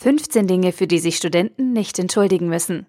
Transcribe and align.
15 0.00 0.46
Dinge, 0.46 0.70
für 0.70 0.86
die 0.86 1.00
sich 1.00 1.16
Studenten 1.16 1.72
nicht 1.72 1.98
entschuldigen 1.98 2.48
müssen. 2.48 2.86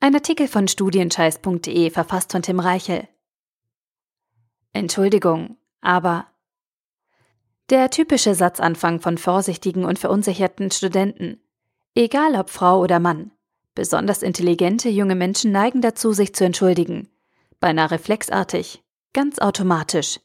Ein 0.00 0.16
Artikel 0.16 0.48
von 0.48 0.66
studienscheiß.de 0.66 1.88
verfasst 1.90 2.32
von 2.32 2.42
Tim 2.42 2.58
Reichel. 2.58 3.06
Entschuldigung, 4.72 5.56
aber 5.80 6.26
der 7.70 7.90
typische 7.90 8.34
Satzanfang 8.34 9.00
von 9.00 9.18
vorsichtigen 9.18 9.84
und 9.84 10.00
verunsicherten 10.00 10.72
Studenten. 10.72 11.40
Egal 11.94 12.34
ob 12.34 12.50
Frau 12.50 12.80
oder 12.80 12.98
Mann. 12.98 13.30
Besonders 13.76 14.24
intelligente 14.24 14.88
junge 14.88 15.14
Menschen 15.14 15.52
neigen 15.52 15.80
dazu, 15.80 16.12
sich 16.12 16.34
zu 16.34 16.44
entschuldigen. 16.44 17.08
Beinahe 17.60 17.92
reflexartig, 17.92 18.82
ganz 19.12 19.38
automatisch. 19.38 20.18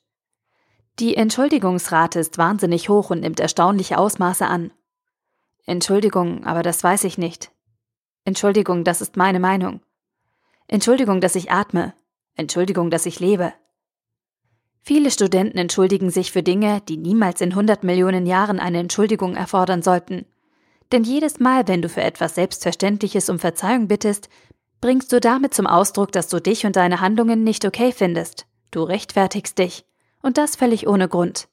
Die 0.97 1.15
Entschuldigungsrate 1.15 2.19
ist 2.19 2.39
wahnsinnig 2.39 2.89
hoch 2.89 3.11
und 3.11 3.19
nimmt 3.19 3.39
erstaunliche 3.39 3.99
Ausmaße 3.99 4.47
an. 4.47 4.71
Entschuldigung, 5.69 6.45
aber 6.45 6.63
das 6.63 6.83
weiß 6.83 7.03
ich 7.03 7.19
nicht. 7.19 7.51
Entschuldigung, 8.25 8.83
das 8.83 9.01
ist 9.01 9.17
meine 9.17 9.39
Meinung. 9.39 9.81
Entschuldigung, 10.67 11.21
dass 11.21 11.35
ich 11.35 11.51
atme. 11.51 11.93
Entschuldigung, 12.35 12.89
dass 12.89 13.05
ich 13.05 13.19
lebe. 13.19 13.53
Viele 14.81 15.11
Studenten 15.11 15.59
entschuldigen 15.59 16.09
sich 16.09 16.31
für 16.31 16.41
Dinge, 16.41 16.81
die 16.81 16.97
niemals 16.97 17.39
in 17.41 17.51
100 17.51 17.83
Millionen 17.83 18.25
Jahren 18.25 18.59
eine 18.59 18.79
Entschuldigung 18.79 19.35
erfordern 19.35 19.83
sollten. 19.83 20.25
Denn 20.91 21.03
jedes 21.03 21.39
Mal, 21.39 21.67
wenn 21.67 21.83
du 21.83 21.89
für 21.89 22.01
etwas 22.01 22.33
Selbstverständliches 22.33 23.29
um 23.29 23.37
Verzeihung 23.37 23.87
bittest, 23.87 24.27
bringst 24.81 25.13
du 25.13 25.19
damit 25.19 25.53
zum 25.53 25.67
Ausdruck, 25.67 26.11
dass 26.11 26.29
du 26.29 26.41
dich 26.41 26.65
und 26.65 26.77
deine 26.77 26.99
Handlungen 26.99 27.43
nicht 27.43 27.63
okay 27.63 27.91
findest. 27.91 28.47
Du 28.71 28.81
rechtfertigst 28.81 29.59
dich. 29.59 29.85
Und 30.23 30.39
das 30.39 30.55
völlig 30.55 30.87
ohne 30.87 31.07
Grund. 31.07 31.47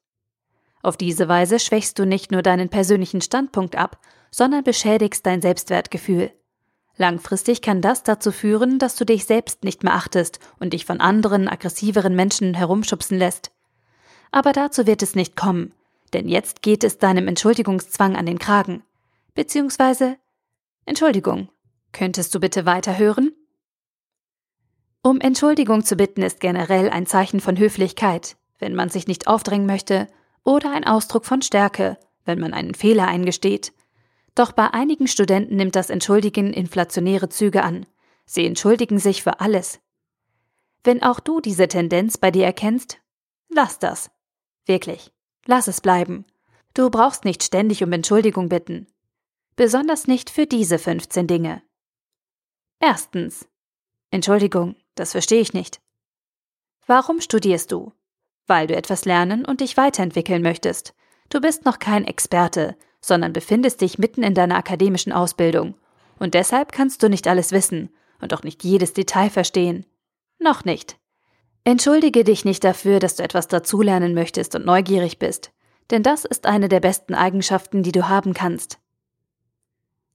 Auf 0.86 0.96
diese 0.96 1.26
Weise 1.26 1.58
schwächst 1.58 1.98
du 1.98 2.06
nicht 2.06 2.30
nur 2.30 2.42
deinen 2.42 2.68
persönlichen 2.68 3.20
Standpunkt 3.20 3.74
ab, 3.74 3.98
sondern 4.30 4.62
beschädigst 4.62 5.27
dein 5.27 5.42
Selbstwertgefühl. 5.42 6.30
Langfristig 6.97 7.61
kann 7.61 7.83
das 7.83 8.05
dazu 8.05 8.30
führen, 8.30 8.78
dass 8.78 8.94
du 8.94 9.05
dich 9.05 9.24
selbst 9.24 9.64
nicht 9.64 9.83
mehr 9.83 9.94
achtest 9.94 10.38
und 10.61 10.74
dich 10.74 10.84
von 10.84 11.00
anderen, 11.00 11.48
aggressiveren 11.48 12.14
Menschen 12.14 12.55
herumschubsen 12.55 13.19
lässt. 13.19 13.50
Aber 14.30 14.52
dazu 14.52 14.86
wird 14.86 15.02
es 15.02 15.16
nicht 15.16 15.34
kommen, 15.34 15.74
denn 16.12 16.28
jetzt 16.28 16.62
geht 16.62 16.84
es 16.84 16.98
deinem 16.98 17.27
Entschuldigungszwang 17.27 18.14
an 18.14 18.27
den 18.27 18.39
Kragen. 18.39 18.84
Beziehungsweise, 19.34 20.16
Entschuldigung, 20.84 21.48
könntest 21.91 22.33
du 22.33 22.39
bitte 22.39 22.64
weiterhören? 22.64 23.33
Um 25.02 25.20
Entschuldigung 25.20 25.84
zu 25.84 25.96
bitten 25.96 26.22
ist 26.22 26.39
generell 26.39 26.91
ein 26.91 27.06
Zeichen 27.06 27.41
von 27.41 27.58
Höflichkeit, 27.58 28.36
wenn 28.61 28.77
man 28.77 28.89
sich 28.89 29.08
nicht 29.08 29.27
aufdrängen 29.27 29.66
möchte, 29.66 30.06
oder 30.47 30.70
ein 30.70 30.84
Ausdruck 30.84 31.27
von 31.27 31.42
Stärke, 31.42 31.98
wenn 32.25 32.39
man 32.39 32.55
einen 32.55 32.75
Fehler 32.75 33.08
eingesteht. 33.08 33.75
Doch 34.34 34.52
bei 34.52 34.72
einigen 34.72 35.08
Studenten 35.08 35.56
nimmt 35.56 35.77
das 35.77 35.91
Entschuldigen 35.91 36.52
inflationäre 36.52 37.28
Züge 37.28 37.62
an. 37.62 37.84
Sie 38.25 38.47
entschuldigen 38.47 38.98
sich 38.98 39.22
für 39.22 39.41
alles. 39.41 39.80
Wenn 40.84 41.02
auch 41.02 41.20
du 41.20 41.41
diese 41.41 41.69
Tendenz 41.69 42.17
bei 42.17 42.30
dir 42.30 42.44
erkennst, 42.44 42.98
lass 43.48 43.78
das. 43.78 44.11
Wirklich, 44.67 45.12
lass 45.47 45.67
es 45.69 45.80
bleiben. 45.80 46.24
Du 46.74 46.91
brauchst 46.91 47.24
nicht 47.24 47.42
ständig 47.42 47.83
um 47.83 47.92
Entschuldigung 47.92 48.48
bitten. 48.48 48.86
Besonders 49.56 50.06
nicht 50.06 50.30
für 50.30 50.47
diese 50.47 50.78
15 50.78 51.27
Dinge. 51.27 51.62
Erstens. 52.78 53.48
Entschuldigung, 54.11 54.77
das 54.94 55.12
verstehe 55.12 55.41
ich 55.41 55.55
nicht. 55.55 55.80
Warum 56.86 57.20
studierst 57.20 57.72
du? 57.72 57.92
Weil 58.47 58.66
du 58.66 58.77
etwas 58.77 59.05
lernen 59.05 59.44
und 59.44 59.61
dich 59.61 59.77
weiterentwickeln 59.77 60.42
möchtest. 60.42 60.94
Du 61.28 61.41
bist 61.41 61.64
noch 61.64 61.78
kein 61.78 62.05
Experte, 62.05 62.77
sondern 63.00 63.33
befindest 63.33 63.80
dich 63.80 63.98
mitten 63.98 64.22
in 64.22 64.34
deiner 64.34 64.56
akademischen 64.56 65.12
Ausbildung. 65.12 65.75
Und 66.19 66.34
deshalb 66.34 66.72
kannst 66.72 67.02
du 67.02 67.08
nicht 67.08 67.28
alles 67.28 67.52
wissen 67.52 67.91
und 68.20 68.33
auch 68.33 68.42
nicht 68.42 68.64
jedes 68.64 68.92
Detail 68.92 69.30
verstehen. 69.30 69.84
Noch 70.39 70.64
nicht. 70.64 70.98
Entschuldige 71.64 72.23
dich 72.23 72.45
nicht 72.45 72.62
dafür, 72.62 73.01
dass 73.01 73.17
du 73.17 73.24
etwas 73.24 73.48
dazulernen 73.48 74.14
möchtest 74.14 74.55
und 74.55 74.64
neugierig 74.64 75.18
bist, 75.18 75.51
denn 75.90 76.02
das 76.02 76.24
ist 76.24 76.46
eine 76.46 76.68
der 76.68 76.80
besten 76.80 77.14
Eigenschaften, 77.14 77.83
die 77.83 77.92
du 77.92 78.08
haben 78.08 78.34
kannst. 78.34 78.78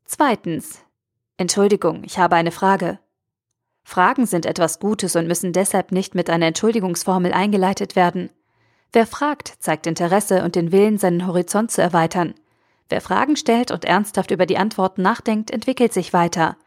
Zweitens. 0.05 0.79
Entschuldigung, 1.37 2.03
ich 2.03 2.19
habe 2.19 2.35
eine 2.35 2.51
Frage. 2.51 2.99
Fragen 3.83 4.25
sind 4.25 4.45
etwas 4.45 4.79
Gutes 4.79 5.15
und 5.15 5.27
müssen 5.27 5.53
deshalb 5.53 5.91
nicht 5.91 6.15
mit 6.15 6.29
einer 6.29 6.47
Entschuldigungsformel 6.47 7.33
eingeleitet 7.33 7.95
werden. 7.95 8.29
Wer 8.93 9.07
fragt, 9.07 9.55
zeigt 9.59 9.87
Interesse 9.87 10.43
und 10.43 10.55
den 10.55 10.71
Willen, 10.71 10.97
seinen 10.97 11.25
Horizont 11.25 11.71
zu 11.71 11.81
erweitern. 11.81 12.33
Wer 12.89 13.01
Fragen 13.01 13.37
stellt 13.37 13.71
und 13.71 13.85
ernsthaft 13.85 14.31
über 14.31 14.45
die 14.45 14.57
Antworten 14.57 15.01
nachdenkt, 15.01 15.49
entwickelt 15.49 15.93
sich 15.93 16.11
weiter. 16.11 16.57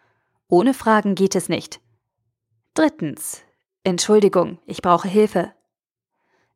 Ohne 0.49 0.73
Fragen 0.73 1.15
geht 1.15 1.35
es 1.35 1.49
nicht. 1.49 1.81
Drittens. 2.73 3.43
Entschuldigung, 3.85 4.59
ich 4.65 4.81
brauche 4.81 5.09
Hilfe. 5.09 5.53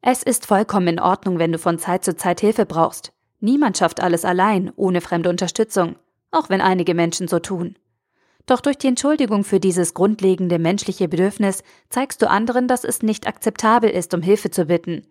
Es 0.01 0.23
ist 0.23 0.47
vollkommen 0.47 0.89
in 0.89 1.01
Ordnung, 1.01 1.39
wenn 1.39 1.53
du 1.53 1.59
von 1.59 1.79
Zeit 1.79 2.05
zu 2.05 2.17
Zeit 2.17 2.41
Hilfe 2.41 2.65
brauchst. 2.65 3.13
Niemand 3.41 3.77
schafft 3.77 4.01
alles 4.01 4.25
allein, 4.25 4.73
ohne 4.77 5.01
fremde 5.01 5.29
Unterstützung, 5.29 5.97
auch 6.31 6.49
wenn 6.49 6.61
einige 6.61 6.95
Menschen 6.95 7.29
so 7.29 7.39
tun. 7.39 7.77
Doch 8.49 8.63
durch 8.63 8.79
die 8.79 8.87
Entschuldigung 8.87 9.45
für 9.45 9.61
dieses 9.61 9.93
grundlegende 9.93 10.59
menschliche 10.59 11.07
Bedürfnis 11.07 11.63
zeigst 11.91 12.23
du 12.23 12.31
anderen, 12.31 12.67
dass 12.67 12.83
es 12.83 13.03
nicht 13.03 13.27
akzeptabel 13.27 13.91
ist, 13.91 14.15
um 14.15 14.23
Hilfe 14.23 14.51
zu 14.51 14.65
bitten. 14.65 15.07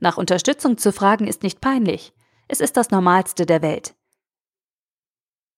Nach 0.00 0.16
Unterstützung 0.16 0.78
zu 0.78 0.90
fragen 0.90 1.26
ist 1.26 1.42
nicht 1.42 1.60
peinlich. 1.60 2.14
Es 2.48 2.60
ist 2.60 2.78
das 2.78 2.90
Normalste 2.90 3.44
der 3.44 3.60
Welt. 3.60 3.94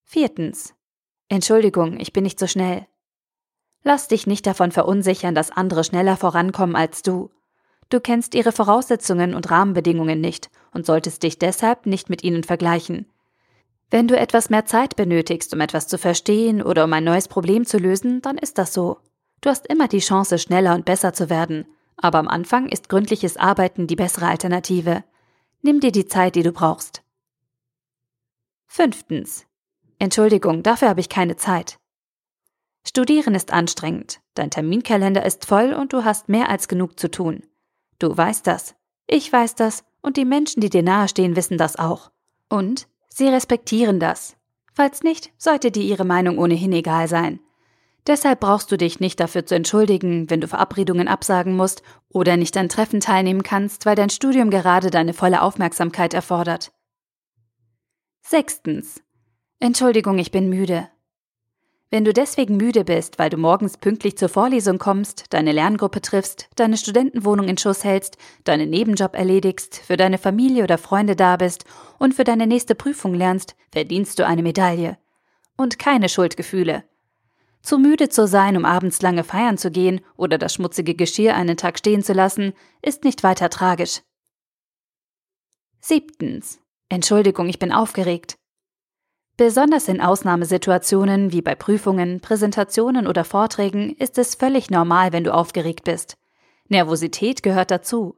Viertens. 0.02 0.74
Entschuldigung, 1.28 2.00
ich 2.00 2.12
bin 2.12 2.24
nicht 2.24 2.40
so 2.40 2.48
schnell. 2.48 2.88
Lass 3.84 4.08
dich 4.08 4.26
nicht 4.26 4.44
davon 4.44 4.72
verunsichern, 4.72 5.36
dass 5.36 5.52
andere 5.52 5.84
schneller 5.84 6.16
vorankommen 6.16 6.74
als 6.74 7.02
du. 7.02 7.30
Du 7.90 8.00
kennst 8.00 8.34
ihre 8.34 8.50
Voraussetzungen 8.50 9.34
und 9.34 9.52
Rahmenbedingungen 9.52 10.20
nicht 10.20 10.50
und 10.72 10.84
solltest 10.84 11.22
dich 11.22 11.38
deshalb 11.38 11.86
nicht 11.86 12.10
mit 12.10 12.24
ihnen 12.24 12.42
vergleichen. 12.42 13.06
Wenn 13.90 14.06
du 14.06 14.16
etwas 14.16 14.50
mehr 14.50 14.66
Zeit 14.66 14.94
benötigst, 14.94 15.52
um 15.52 15.60
etwas 15.60 15.88
zu 15.88 15.98
verstehen 15.98 16.62
oder 16.62 16.84
um 16.84 16.92
ein 16.92 17.04
neues 17.04 17.26
Problem 17.26 17.66
zu 17.66 17.78
lösen, 17.78 18.22
dann 18.22 18.38
ist 18.38 18.56
das 18.58 18.72
so. 18.72 18.98
Du 19.40 19.50
hast 19.50 19.66
immer 19.66 19.88
die 19.88 19.98
Chance, 19.98 20.38
schneller 20.38 20.74
und 20.74 20.84
besser 20.84 21.12
zu 21.12 21.28
werden, 21.28 21.66
aber 21.96 22.18
am 22.18 22.28
Anfang 22.28 22.68
ist 22.68 22.88
gründliches 22.88 23.36
Arbeiten 23.36 23.86
die 23.86 23.96
bessere 23.96 24.28
Alternative. 24.28 25.02
Nimm 25.62 25.80
dir 25.80 25.92
die 25.92 26.06
Zeit, 26.06 26.36
die 26.36 26.42
du 26.42 26.52
brauchst. 26.52 27.02
Fünftens. 28.66 29.46
Entschuldigung, 29.98 30.62
dafür 30.62 30.88
habe 30.88 31.00
ich 31.00 31.08
keine 31.08 31.36
Zeit. 31.36 31.78
Studieren 32.86 33.34
ist 33.34 33.52
anstrengend, 33.52 34.20
dein 34.34 34.50
Terminkalender 34.50 35.26
ist 35.26 35.44
voll 35.44 35.74
und 35.74 35.92
du 35.92 36.04
hast 36.04 36.28
mehr 36.28 36.48
als 36.48 36.68
genug 36.68 36.98
zu 36.98 37.10
tun. 37.10 37.42
Du 37.98 38.16
weißt 38.16 38.46
das, 38.46 38.74
ich 39.06 39.30
weiß 39.30 39.56
das 39.56 39.84
und 40.00 40.16
die 40.16 40.24
Menschen, 40.24 40.60
die 40.60 40.70
dir 40.70 40.82
nahestehen, 40.82 41.36
wissen 41.36 41.58
das 41.58 41.76
auch. 41.76 42.10
Und 42.48 42.88
sie 43.20 43.28
respektieren 43.28 44.00
das. 44.00 44.34
Falls 44.72 45.02
nicht, 45.02 45.30
sollte 45.36 45.70
dir 45.70 45.82
ihre 45.82 46.06
Meinung 46.06 46.38
ohnehin 46.38 46.72
egal 46.72 47.06
sein. 47.06 47.38
Deshalb 48.06 48.40
brauchst 48.40 48.72
du 48.72 48.78
dich 48.78 48.98
nicht 48.98 49.20
dafür 49.20 49.44
zu 49.44 49.54
entschuldigen, 49.54 50.30
wenn 50.30 50.40
du 50.40 50.48
Verabredungen 50.48 51.06
absagen 51.06 51.54
musst 51.54 51.82
oder 52.08 52.38
nicht 52.38 52.56
an 52.56 52.70
Treffen 52.70 53.00
teilnehmen 53.00 53.42
kannst, 53.42 53.84
weil 53.84 53.94
dein 53.94 54.08
Studium 54.08 54.48
gerade 54.48 54.90
deine 54.90 55.12
volle 55.12 55.42
Aufmerksamkeit 55.42 56.14
erfordert. 56.14 56.72
Sechstens. 58.22 59.02
Entschuldigung, 59.58 60.18
ich 60.18 60.30
bin 60.30 60.48
müde. 60.48 60.88
Wenn 61.92 62.04
du 62.04 62.12
deswegen 62.12 62.56
müde 62.56 62.84
bist, 62.84 63.18
weil 63.18 63.30
du 63.30 63.36
morgens 63.36 63.76
pünktlich 63.76 64.16
zur 64.16 64.28
Vorlesung 64.28 64.78
kommst, 64.78 65.24
deine 65.30 65.50
Lerngruppe 65.50 66.00
triffst, 66.00 66.48
deine 66.54 66.76
Studentenwohnung 66.76 67.48
in 67.48 67.58
Schuss 67.58 67.82
hältst, 67.82 68.16
deinen 68.44 68.70
Nebenjob 68.70 69.16
erledigst, 69.16 69.76
für 69.76 69.96
deine 69.96 70.18
Familie 70.18 70.62
oder 70.62 70.78
Freunde 70.78 71.16
da 71.16 71.36
bist 71.36 71.64
und 71.98 72.14
für 72.14 72.22
deine 72.22 72.46
nächste 72.46 72.76
Prüfung 72.76 73.12
lernst, 73.12 73.56
verdienst 73.72 74.20
du 74.20 74.26
eine 74.26 74.44
Medaille. 74.44 74.98
Und 75.56 75.80
keine 75.80 76.08
Schuldgefühle. 76.08 76.84
Zu 77.60 77.76
müde 77.76 78.08
zu 78.08 78.28
sein, 78.28 78.56
um 78.56 78.64
abends 78.64 79.02
lange 79.02 79.24
feiern 79.24 79.58
zu 79.58 79.72
gehen 79.72 80.00
oder 80.16 80.38
das 80.38 80.54
schmutzige 80.54 80.94
Geschirr 80.94 81.34
einen 81.34 81.56
Tag 81.56 81.76
stehen 81.76 82.04
zu 82.04 82.12
lassen, 82.12 82.54
ist 82.82 83.02
nicht 83.02 83.24
weiter 83.24 83.50
tragisch. 83.50 84.00
Siebtens. 85.80 86.60
Entschuldigung, 86.88 87.48
ich 87.48 87.58
bin 87.58 87.72
aufgeregt. 87.72 88.39
Besonders 89.40 89.88
in 89.88 90.02
Ausnahmesituationen 90.02 91.32
wie 91.32 91.40
bei 91.40 91.54
Prüfungen, 91.54 92.20
Präsentationen 92.20 93.06
oder 93.06 93.24
Vorträgen 93.24 93.96
ist 93.96 94.18
es 94.18 94.34
völlig 94.34 94.68
normal, 94.68 95.14
wenn 95.14 95.24
du 95.24 95.32
aufgeregt 95.32 95.82
bist. 95.84 96.18
Nervosität 96.68 97.42
gehört 97.42 97.70
dazu. 97.70 98.16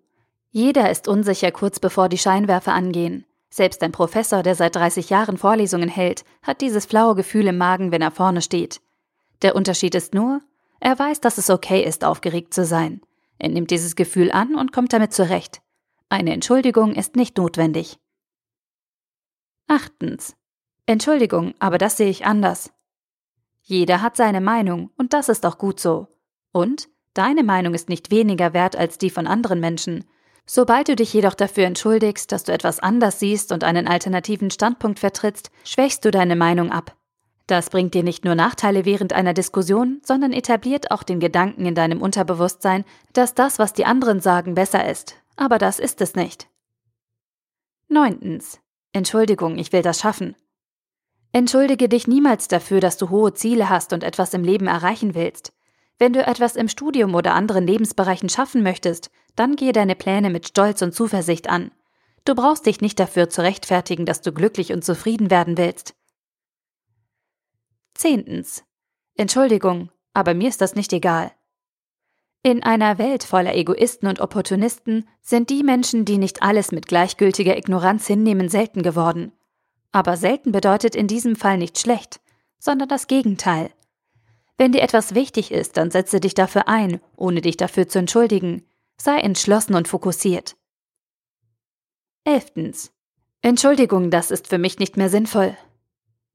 Jeder 0.50 0.90
ist 0.90 1.06
unsicher 1.06 1.52
kurz 1.52 1.78
bevor 1.78 2.08
die 2.08 2.18
Scheinwerfer 2.18 2.72
angehen. 2.72 3.24
Selbst 3.50 3.84
ein 3.84 3.92
Professor, 3.92 4.42
der 4.42 4.56
seit 4.56 4.74
30 4.74 5.10
Jahren 5.10 5.38
Vorlesungen 5.38 5.88
hält, 5.88 6.24
hat 6.42 6.60
dieses 6.60 6.86
flaue 6.86 7.14
Gefühl 7.14 7.46
im 7.46 7.56
Magen, 7.56 7.92
wenn 7.92 8.02
er 8.02 8.10
vorne 8.10 8.42
steht. 8.42 8.80
Der 9.42 9.54
Unterschied 9.54 9.94
ist 9.94 10.14
nur, 10.14 10.40
er 10.80 10.98
weiß, 10.98 11.20
dass 11.20 11.38
es 11.38 11.50
okay 11.50 11.84
ist, 11.84 12.02
aufgeregt 12.02 12.52
zu 12.52 12.64
sein. 12.64 13.00
Er 13.38 13.50
nimmt 13.50 13.70
dieses 13.70 13.94
Gefühl 13.94 14.32
an 14.32 14.56
und 14.56 14.72
kommt 14.72 14.92
damit 14.92 15.12
zurecht. 15.12 15.62
Eine 16.08 16.32
Entschuldigung 16.32 16.96
ist 16.96 17.14
nicht 17.14 17.38
notwendig. 17.38 18.00
Achtens. 19.68 20.34
Entschuldigung, 20.86 21.54
aber 21.58 21.78
das 21.78 21.96
sehe 21.96 22.10
ich 22.10 22.26
anders. 22.26 22.72
Jeder 23.62 24.02
hat 24.02 24.16
seine 24.16 24.40
Meinung 24.40 24.90
und 24.96 25.12
das 25.12 25.28
ist 25.28 25.46
auch 25.46 25.58
gut 25.58 25.78
so. 25.78 26.08
Und 26.52 26.88
deine 27.14 27.44
Meinung 27.44 27.74
ist 27.74 27.88
nicht 27.88 28.10
weniger 28.10 28.52
wert 28.52 28.76
als 28.76 28.98
die 28.98 29.10
von 29.10 29.26
anderen 29.26 29.60
Menschen. 29.60 30.04
Sobald 30.44 30.88
du 30.88 30.96
dich 30.96 31.12
jedoch 31.12 31.34
dafür 31.34 31.66
entschuldigst, 31.66 32.32
dass 32.32 32.42
du 32.44 32.52
etwas 32.52 32.80
anders 32.80 33.20
siehst 33.20 33.52
und 33.52 33.62
einen 33.62 33.86
alternativen 33.86 34.50
Standpunkt 34.50 34.98
vertrittst, 34.98 35.50
schwächst 35.64 36.04
du 36.04 36.10
deine 36.10 36.34
Meinung 36.34 36.72
ab. 36.72 36.96
Das 37.46 37.70
bringt 37.70 37.94
dir 37.94 38.02
nicht 38.02 38.24
nur 38.24 38.34
Nachteile 38.34 38.84
während 38.84 39.12
einer 39.12 39.34
Diskussion, 39.34 40.00
sondern 40.04 40.32
etabliert 40.32 40.90
auch 40.90 41.02
den 41.02 41.20
Gedanken 41.20 41.66
in 41.66 41.74
deinem 41.74 42.02
Unterbewusstsein, 42.02 42.84
dass 43.12 43.34
das, 43.34 43.58
was 43.58 43.72
die 43.72 43.84
anderen 43.84 44.20
sagen, 44.20 44.54
besser 44.54 44.88
ist. 44.88 45.16
Aber 45.36 45.58
das 45.58 45.78
ist 45.78 46.00
es 46.00 46.14
nicht. 46.14 46.48
Neuntens. 47.88 48.60
Entschuldigung, 48.92 49.58
ich 49.58 49.72
will 49.72 49.82
das 49.82 50.00
schaffen. 50.00 50.34
Entschuldige 51.32 51.88
dich 51.88 52.06
niemals 52.06 52.48
dafür, 52.48 52.80
dass 52.80 52.98
du 52.98 53.08
hohe 53.08 53.32
Ziele 53.32 53.70
hast 53.70 53.92
und 53.92 54.04
etwas 54.04 54.34
im 54.34 54.44
Leben 54.44 54.66
erreichen 54.66 55.14
willst. 55.14 55.52
Wenn 55.98 56.12
du 56.12 56.24
etwas 56.26 56.56
im 56.56 56.68
Studium 56.68 57.14
oder 57.14 57.34
anderen 57.34 57.66
Lebensbereichen 57.66 58.28
schaffen 58.28 58.62
möchtest, 58.62 59.10
dann 59.34 59.56
gehe 59.56 59.72
deine 59.72 59.94
Pläne 59.94 60.30
mit 60.30 60.48
Stolz 60.48 60.82
und 60.82 60.94
Zuversicht 60.94 61.48
an. 61.48 61.70
Du 62.24 62.34
brauchst 62.34 62.66
dich 62.66 62.80
nicht 62.80 63.00
dafür 63.00 63.30
zu 63.30 63.42
rechtfertigen, 63.42 64.04
dass 64.04 64.20
du 64.20 64.32
glücklich 64.32 64.72
und 64.72 64.84
zufrieden 64.84 65.30
werden 65.30 65.56
willst. 65.56 65.94
Zehntens. 67.94 68.64
Entschuldigung, 69.16 69.90
aber 70.14 70.34
mir 70.34 70.48
ist 70.48 70.60
das 70.60 70.74
nicht 70.74 70.92
egal. 70.92 71.32
In 72.42 72.62
einer 72.62 72.98
Welt 72.98 73.22
voller 73.22 73.54
Egoisten 73.54 74.08
und 74.08 74.20
Opportunisten 74.20 75.08
sind 75.20 75.50
die 75.50 75.62
Menschen, 75.62 76.04
die 76.04 76.18
nicht 76.18 76.42
alles 76.42 76.72
mit 76.72 76.86
gleichgültiger 76.86 77.56
Ignoranz 77.56 78.06
hinnehmen, 78.06 78.48
selten 78.48 78.82
geworden. 78.82 79.32
Aber 79.92 80.16
selten 80.16 80.52
bedeutet 80.52 80.96
in 80.96 81.06
diesem 81.06 81.36
Fall 81.36 81.58
nicht 81.58 81.78
schlecht, 81.78 82.20
sondern 82.58 82.88
das 82.88 83.06
Gegenteil. 83.06 83.70
Wenn 84.56 84.72
dir 84.72 84.82
etwas 84.82 85.14
wichtig 85.14 85.50
ist, 85.52 85.76
dann 85.76 85.90
setze 85.90 86.20
dich 86.20 86.34
dafür 86.34 86.68
ein, 86.68 87.00
ohne 87.16 87.40
dich 87.40 87.56
dafür 87.56 87.88
zu 87.88 87.98
entschuldigen. 87.98 88.64
Sei 88.96 89.18
entschlossen 89.18 89.74
und 89.74 89.88
fokussiert. 89.88 90.56
Elftens. 92.24 92.92
Entschuldigung, 93.40 94.10
das 94.10 94.30
ist 94.30 94.46
für 94.46 94.58
mich 94.58 94.78
nicht 94.78 94.96
mehr 94.96 95.10
sinnvoll. 95.10 95.56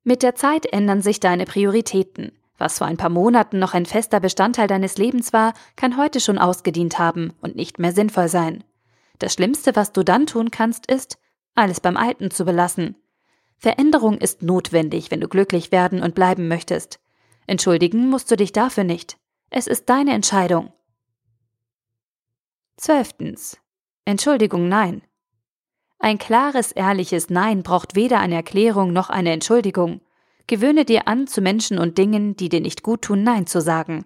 Mit 0.03 0.23
der 0.23 0.35
Zeit 0.35 0.65
ändern 0.65 1.01
sich 1.01 1.19
deine 1.19 1.45
Prioritäten. 1.45 2.33
Was 2.57 2.79
vor 2.79 2.87
ein 2.87 2.97
paar 2.97 3.09
Monaten 3.09 3.59
noch 3.59 3.73
ein 3.73 3.85
fester 3.85 4.19
Bestandteil 4.19 4.67
deines 4.67 4.97
Lebens 4.97 5.31
war, 5.31 5.53
kann 5.75 5.97
heute 5.97 6.19
schon 6.19 6.37
ausgedient 6.37 6.99
haben 6.99 7.33
und 7.41 7.55
nicht 7.55 7.79
mehr 7.79 7.93
sinnvoll 7.93 8.27
sein. 8.27 8.63
Das 9.19 9.33
Schlimmste, 9.33 9.75
was 9.75 9.93
du 9.93 10.03
dann 10.03 10.25
tun 10.25 10.51
kannst, 10.51 10.91
ist, 10.91 11.17
alles 11.55 11.79
beim 11.79 11.97
Alten 11.97 12.31
zu 12.31 12.45
belassen. 12.45 12.95
Veränderung 13.57 14.17
ist 14.17 14.43
notwendig, 14.43 15.09
wenn 15.11 15.21
du 15.21 15.27
glücklich 15.27 15.71
werden 15.71 16.03
und 16.03 16.15
bleiben 16.15 16.47
möchtest. 16.47 16.99
Entschuldigen 17.47 18.09
musst 18.09 18.29
du 18.29 18.35
dich 18.35 18.51
dafür 18.51 18.83
nicht. 18.83 19.17
Es 19.49 19.67
ist 19.67 19.89
deine 19.89 20.13
Entscheidung. 20.13 20.71
Zwölftens. 22.77 23.57
Entschuldigung, 24.05 24.69
nein. 24.69 25.01
Ein 25.99 26.19
klares, 26.19 26.71
ehrliches 26.71 27.29
Nein 27.29 27.63
braucht 27.63 27.95
weder 27.95 28.19
eine 28.19 28.35
Erklärung 28.35 28.93
noch 28.93 29.09
eine 29.09 29.31
Entschuldigung. 29.31 30.01
Gewöhne 30.45 30.85
dir 30.85 31.07
an, 31.07 31.27
zu 31.27 31.41
Menschen 31.41 31.79
und 31.79 31.97
Dingen, 31.97 32.35
die 32.35 32.49
dir 32.49 32.61
nicht 32.61 32.83
gut 32.83 33.01
tun, 33.01 33.23
Nein 33.23 33.47
zu 33.47 33.61
sagen. 33.61 34.05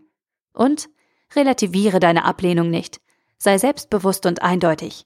Und 0.53 0.89
relativiere 1.35 1.99
deine 1.99 2.23
Ablehnung 2.23 2.69
nicht. 2.69 3.01
Sei 3.37 3.57
selbstbewusst 3.57 4.25
und 4.25 4.41
eindeutig. 4.41 5.05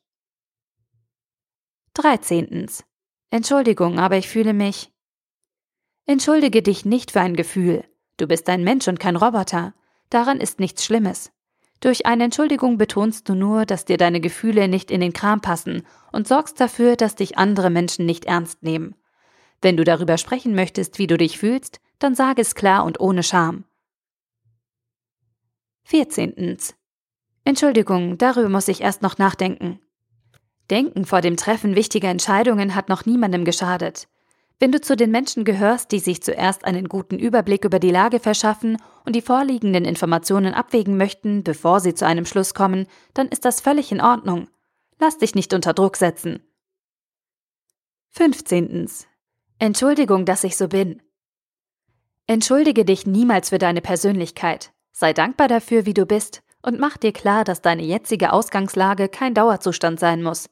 13. 1.94 2.68
Entschuldigung, 3.30 4.00
aber 4.00 4.18
ich 4.18 4.27
fühle 4.27 4.54
mich. 4.54 4.92
Entschuldige 6.06 6.62
dich 6.62 6.86
nicht 6.86 7.12
für 7.12 7.22
ein 7.22 7.36
Gefühl. 7.36 7.83
Du 8.18 8.27
bist 8.27 8.48
ein 8.50 8.63
Mensch 8.63 8.88
und 8.88 9.00
kein 9.00 9.16
Roboter. 9.16 9.74
Daran 10.10 10.39
ist 10.39 10.60
nichts 10.60 10.86
Schlimmes. 10.86 11.31
Durch 11.80 12.06
eine 12.06 12.24
Entschuldigung 12.25 12.77
betonst 12.77 13.27
du 13.27 13.36
nur, 13.36 13.66
dass 13.66 13.86
dir 13.86 13.98
deine 13.98 14.22
Gefühle 14.22 14.68
nicht 14.68 14.92
in 14.92 15.01
den 15.01 15.13
Kram 15.13 15.42
passen 15.42 15.83
und 16.12 16.27
sorgst 16.27 16.60
dafür, 16.60 16.95
dass 16.95 17.16
dich 17.16 17.38
andere 17.38 17.69
Menschen 17.69 18.06
nicht 18.06 18.25
ernst 18.25 18.63
nehmen. 18.63 18.95
Wenn 19.62 19.77
du 19.77 19.83
darüber 19.83 20.18
sprechen 20.18 20.56
möchtest, 20.56 21.00
wie 21.00 21.07
du 21.07 21.18
dich 21.18 21.38
fühlst, 21.38 21.81
dann 22.00 22.16
sag 22.16 22.39
es 22.39 22.56
klar 22.56 22.86
und 22.86 23.00
ohne 23.00 23.24
Scham. 23.24 23.66
14. 25.83 26.57
Entschuldigung, 27.44 28.18
darüber 28.18 28.50
muss 28.50 28.68
ich 28.68 28.81
erst 28.81 29.01
noch 29.01 29.18
nachdenken. 29.18 29.80
Denken 30.71 31.06
vor 31.06 31.21
dem 31.21 31.38
Treffen 31.38 31.75
wichtiger 31.75 32.09
Entscheidungen 32.09 32.75
hat 32.75 32.89
noch 32.89 33.06
niemandem 33.06 33.45
geschadet. 33.45 34.07
Wenn 34.59 34.71
du 34.71 34.79
zu 34.79 34.95
den 34.95 35.12
Menschen 35.12 35.44
gehörst, 35.44 35.91
die 35.91 36.00
sich 36.00 36.23
zuerst 36.23 36.63
einen 36.63 36.88
guten 36.88 37.19
Überblick 37.19 37.65
über 37.65 37.77
die 37.77 37.91
Lage 37.91 38.19
verschaffen 38.19 38.77
und 39.03 39.15
die 39.15 39.21
vorliegenden 39.21 39.83
Informationen 39.83 40.53
abwägen 40.53 40.95
möchten, 40.95 41.44
bevor 41.44 41.81
sie 41.81 41.94
zu 41.94 42.07
einem 42.07 42.25
Schluss 42.25 42.53
kommen, 42.53 42.88
dann 43.13 43.27
ist 43.27 43.44
das 43.44 43.59
völlig 43.59 43.91
in 43.91 44.01
Ordnung. 44.01 44.47
Lass 44.97 45.17
dich 45.17 45.35
nicht 45.35 45.53
unter 45.53 45.73
Druck 45.73 45.97
setzen. 45.97 46.41
15. 48.12 48.88
Entschuldigung, 49.59 50.25
dass 50.25 50.45
ich 50.45 50.56
so 50.56 50.69
bin. 50.69 51.01
Entschuldige 52.27 52.85
dich 52.85 53.06
niemals 53.06 53.50
für 53.50 53.57
deine 53.57 53.81
Persönlichkeit. 53.81 54.71
Sei 54.94 55.12
dankbar 55.12 55.50
dafür, 55.50 55.85
wie 55.85 55.94
du 55.94 56.06
bist, 56.06 56.41
und 56.62 56.79
mach 56.79 56.95
dir 56.95 57.12
klar, 57.12 57.44
dass 57.44 57.62
deine 57.62 57.83
jetzige 57.83 58.31
Ausgangslage 58.31 59.09
kein 59.09 59.33
Dauerzustand 59.33 60.00
sein 60.00 60.23
muss. 60.23 60.50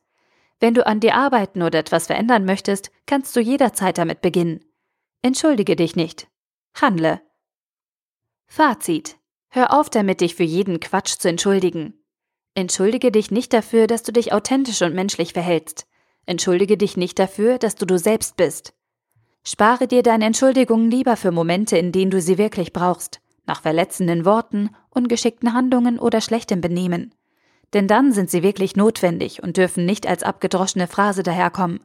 Wenn 0.64 0.76
du 0.76 0.88
an 0.88 1.02
dir 1.02 1.16
arbeiten 1.16 1.62
oder 1.62 1.80
etwas 1.80 2.08
verändern 2.08 2.46
möchtest, 2.46 2.90
kannst 3.06 3.36
du 3.36 3.42
jederzeit 3.42 3.98
damit 3.98 4.22
beginnen. 4.22 4.64
Entschuldige 5.22 5.76
dich 5.76 5.98
nicht. 5.98 6.30
Handle. 6.74 7.20
Fazit. 8.46 9.18
Hör 9.50 9.78
auf 9.78 9.90
damit, 9.90 10.22
dich 10.22 10.36
für 10.36 10.46
jeden 10.46 10.80
Quatsch 10.80 11.20
zu 11.20 11.28
entschuldigen. 11.28 11.96
Entschuldige 12.56 13.12
dich 13.12 13.30
nicht 13.30 13.52
dafür, 13.52 13.88
dass 13.88 14.04
du 14.04 14.14
dich 14.14 14.32
authentisch 14.32 14.82
und 14.82 14.96
menschlich 14.96 15.34
verhältst. 15.34 15.86
Entschuldige 16.26 16.78
dich 16.78 16.96
nicht 16.96 17.20
dafür, 17.20 17.58
dass 17.58 17.76
du 17.76 17.86
du 17.86 18.00
selbst 18.00 18.38
bist. 18.38 18.74
Spare 19.44 19.90
dir 19.90 20.02
deine 20.02 20.28
Entschuldigungen 20.28 20.90
lieber 20.90 21.18
für 21.18 21.32
Momente, 21.32 21.78
in 21.78 21.92
denen 21.92 22.10
du 22.10 22.22
sie 22.22 22.38
wirklich 22.38 22.72
brauchst, 22.72 23.20
nach 23.46 23.62
verletzenden 23.64 24.24
Worten, 24.24 24.70
ungeschickten 24.92 25.52
Handlungen 25.52 26.00
oder 26.00 26.22
schlechtem 26.22 26.62
Benehmen 26.62 27.14
denn 27.74 27.88
dann 27.88 28.12
sind 28.12 28.30
sie 28.30 28.44
wirklich 28.44 28.76
notwendig 28.76 29.42
und 29.42 29.58
dürfen 29.58 29.86
nicht 29.86 30.08
als 30.08 30.24
abgedroschene 30.24 30.88
Phrase 30.88 31.24
daherkommen. 31.24 31.80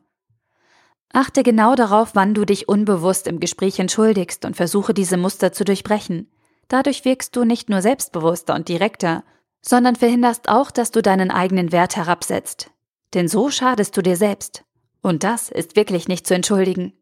Achte 1.13 1.43
genau 1.43 1.75
darauf, 1.75 2.11
wann 2.15 2.35
du 2.35 2.45
dich 2.45 2.69
unbewusst 2.69 3.27
im 3.27 3.41
Gespräch 3.41 3.79
entschuldigst 3.79 4.45
und 4.45 4.57
versuche 4.57 4.93
diese 4.93 5.17
Muster 5.17 5.53
zu 5.53 5.65
durchbrechen. 5.65 6.31
Dadurch 6.69 7.05
wirkst 7.07 7.35
du 7.35 7.45
nicht 7.45 7.71
nur 7.71 7.81
selbstbewusster 7.81 8.55
und 8.55 8.69
direkter, 8.69 9.25
sondern 9.63 9.97
verhinderst 9.97 10.49
auch, 10.49 10.71
dass 10.71 10.91
du 10.91 11.01
deinen 11.01 11.31
eigenen 11.31 11.73
Wert 11.73 11.97
herabsetzt. 11.97 12.71
Denn 13.15 13.27
so 13.27 13.51
schadest 13.51 13.97
du 13.97 14.03
dir 14.03 14.17
selbst. 14.17 14.65
Und 15.01 15.25
das 15.25 15.49
ist 15.49 15.77
wirklich 15.77 16.09
nicht 16.09 16.27
zu 16.27 16.35
entschuldigen. 16.35 16.93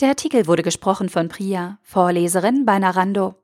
Der 0.00 0.10
Artikel 0.10 0.46
wurde 0.46 0.62
gesprochen 0.62 1.08
von 1.08 1.28
Priya, 1.28 1.78
Vorleserin 1.82 2.64
bei 2.64 2.78
Narando. 2.78 3.34